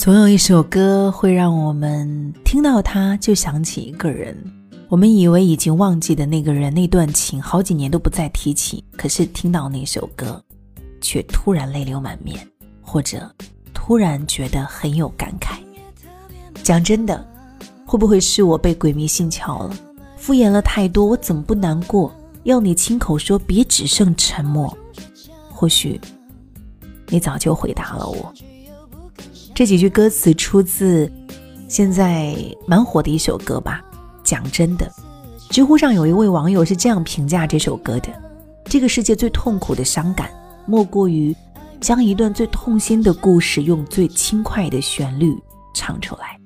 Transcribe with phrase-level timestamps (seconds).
[0.00, 4.34] 总有一首歌会让我们听到它就想起一个人，
[4.88, 10.42] 我们以为已经忘记的那个人，那段情好几年都不再提起，可是听到那首歌，
[11.02, 12.48] 却突然泪流满面，
[12.80, 13.30] 或者
[13.74, 15.58] 突然觉得很有感慨。
[16.62, 17.22] 讲真的，
[17.84, 19.76] 会不会是我被鬼迷心窍了，
[20.16, 21.04] 敷衍了太多？
[21.04, 22.10] 我怎么不难过？
[22.44, 24.74] 要你亲口说，别只剩沉默。
[25.50, 26.00] 或许
[27.08, 28.32] 你早就回答了我。
[29.60, 31.12] 这几句歌词出自
[31.68, 32.34] 现在
[32.66, 33.84] 蛮火的一首歌吧。
[34.24, 34.90] 讲真的，
[35.50, 38.08] 知乎上有一位网友是这样评价这首歌的：
[38.64, 40.30] 这个世界最痛苦的伤感，
[40.64, 41.36] 莫过于
[41.78, 45.36] 将一段最痛心的故事用最轻快的旋律
[45.74, 46.39] 唱出来。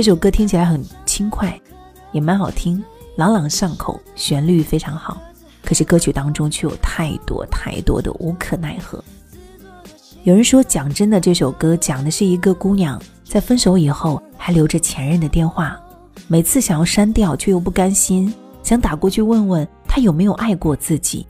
[0.00, 1.60] 这首歌听起来很轻快，
[2.10, 2.82] 也蛮好听，
[3.16, 5.20] 朗朗上口，旋律非常好。
[5.62, 9.04] 可是歌曲当中却有太多太多的无可奈何。
[10.22, 15.78] 有人说，讲真的，这首歌讲的是一个姑娘在分手以后还留着前任的电话，
[16.28, 21.26] 每次想要删掉却又不甘心，想打过去问问他有没有爱过自己。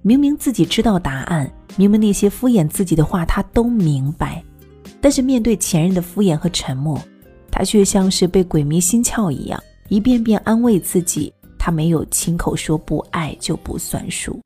[0.00, 4.42] 明明自己知道答案，明明那些敷衍自己的话他都明白，
[5.02, 6.98] 但是面对前任的敷衍和沉默。
[7.58, 14.38] 他却像是被鬼迷心窍一样，一遍遍安慰自己，他没有亲口说不爱就不算数。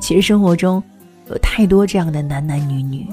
[0.00, 0.82] 其实生活中。
[1.28, 3.06] 有太多这样的男男女女。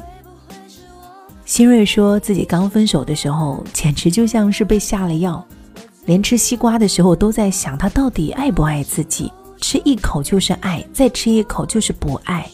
[1.46, 5.46] 新锐说自己刚分手的时候，简直就像是被下了药，
[6.06, 9.32] 连吃西瓜的时候都在想他到底爱不爱自己。
[9.60, 12.50] 吃一口就是爱，再吃一口就是不爱，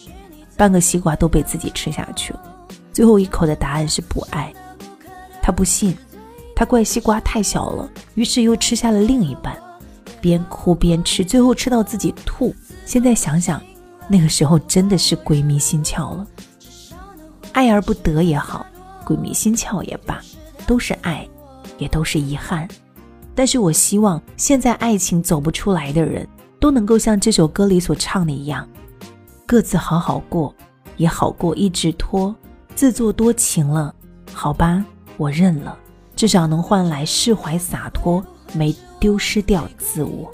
[0.56, 2.42] 半个西瓜都被自己吃下去了。
[2.92, 4.53] 最后一口的答案是不爱。
[5.42, 5.96] 他不信，
[6.56, 9.58] 他怪西瓜太小了，于是又吃下了另一半，
[10.22, 12.53] 边哭边吃，最后吃到自己吐。
[12.86, 13.62] 现在想想。
[14.12, 16.28] 那个时候真的是鬼迷心窍了，
[17.53, 18.66] 爱而不得也好，
[19.06, 20.20] 鬼迷心窍也罢，
[20.66, 21.28] 都是爱，
[21.78, 22.68] 也都是遗憾。
[23.36, 26.28] 但是我希望现在爱情走不出来的人，
[26.59, 28.68] 都能够像这首歌里所唱的一样，
[29.46, 30.53] 各自好好过，
[30.98, 32.36] 也好过一直拖，
[32.75, 33.94] 自作多情了，
[34.34, 34.84] 好吧，
[35.18, 35.78] 我认了，
[36.16, 40.30] 至少能换来释怀洒脱，没丢失掉自我。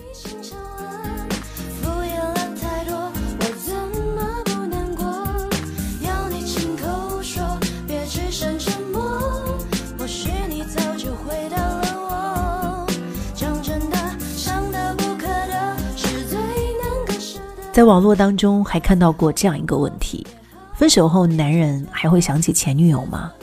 [17.75, 20.25] 在网络当中还看到过这样一个问题：
[20.75, 23.34] 分手后男人还会想起前女友吗？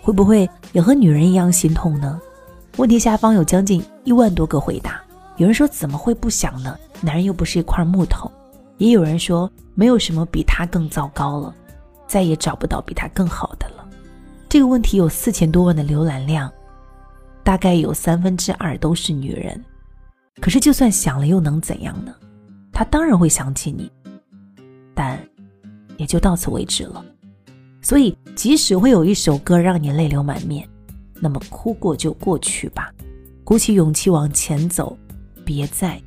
[0.00, 2.18] 会不会也和女人一样心痛呢？
[2.78, 4.98] 问题下方有将近一万多个回答。
[5.36, 6.74] 有人说怎么会不想呢？
[7.02, 8.32] 男人又不是一块木头。
[8.78, 11.54] 也有人说没有什么比他更糟糕了，
[12.06, 13.86] 再也找不到比他更好的了。
[14.48, 16.50] 这个问题有四千多万的浏览量，
[17.44, 19.62] 大概有三分之二都是女人。
[20.40, 22.14] 可是就算想了又能怎样呢？
[22.82, 23.88] 他当然会想起你，
[24.92, 25.16] 但
[25.98, 27.04] 也就到此为止了。
[27.80, 30.68] 所以，即使会有一首歌让你泪流满面，
[31.20, 32.92] 那么哭过就过去吧，
[33.44, 34.98] 鼓起勇气往前走，
[35.44, 36.02] 别再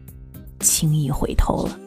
[0.60, 1.80] 轻易回头了。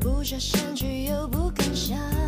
[0.00, 0.38] 不不舍
[0.74, 2.19] 又敢想。